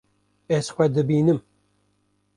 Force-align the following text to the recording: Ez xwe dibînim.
Ez 0.55 0.67
xwe 0.75 0.85
dibînim. 0.95 1.39